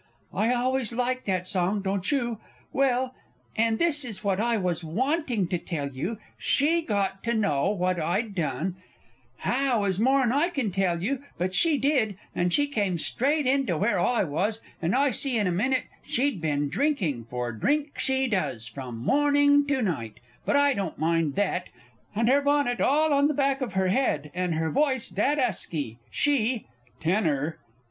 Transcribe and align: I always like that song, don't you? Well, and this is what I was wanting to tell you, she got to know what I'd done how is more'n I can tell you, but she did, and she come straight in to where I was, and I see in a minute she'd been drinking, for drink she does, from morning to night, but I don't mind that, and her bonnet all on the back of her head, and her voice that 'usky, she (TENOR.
I 0.33 0.51
always 0.51 0.91
like 0.91 1.25
that 1.25 1.45
song, 1.45 1.83
don't 1.83 2.11
you? 2.11 2.39
Well, 2.73 3.13
and 3.55 3.77
this 3.77 4.03
is 4.03 4.23
what 4.23 4.39
I 4.39 4.57
was 4.57 4.83
wanting 4.83 5.47
to 5.49 5.59
tell 5.59 5.89
you, 5.89 6.17
she 6.39 6.81
got 6.81 7.21
to 7.25 7.35
know 7.35 7.69
what 7.69 7.99
I'd 7.99 8.33
done 8.33 8.77
how 9.37 9.83
is 9.83 9.99
more'n 9.99 10.31
I 10.31 10.49
can 10.49 10.71
tell 10.71 11.03
you, 11.03 11.23
but 11.37 11.53
she 11.53 11.77
did, 11.77 12.17
and 12.33 12.51
she 12.51 12.65
come 12.65 12.97
straight 12.97 13.45
in 13.45 13.67
to 13.67 13.77
where 13.77 13.99
I 13.99 14.23
was, 14.23 14.59
and 14.81 14.95
I 14.95 15.11
see 15.11 15.37
in 15.37 15.45
a 15.45 15.51
minute 15.51 15.83
she'd 16.01 16.41
been 16.41 16.67
drinking, 16.67 17.25
for 17.25 17.51
drink 17.51 17.99
she 17.99 18.27
does, 18.27 18.65
from 18.67 18.97
morning 18.97 19.67
to 19.67 19.83
night, 19.83 20.19
but 20.47 20.55
I 20.55 20.73
don't 20.73 20.97
mind 20.97 21.35
that, 21.35 21.69
and 22.15 22.27
her 22.27 22.41
bonnet 22.41 22.81
all 22.81 23.13
on 23.13 23.27
the 23.27 23.35
back 23.35 23.61
of 23.61 23.73
her 23.73 23.89
head, 23.89 24.31
and 24.33 24.55
her 24.55 24.71
voice 24.71 25.11
that 25.11 25.37
'usky, 25.37 25.97
she 26.09 26.65
(TENOR. 26.99 27.59